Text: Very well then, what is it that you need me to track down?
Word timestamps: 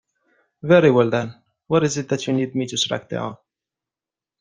Very 0.63 0.89
well 0.89 1.11
then, 1.11 1.43
what 1.67 1.83
is 1.83 1.95
it 1.95 2.09
that 2.09 2.25
you 2.25 2.33
need 2.33 2.55
me 2.55 2.65
to 2.65 2.75
track 2.75 3.07
down? 3.07 3.37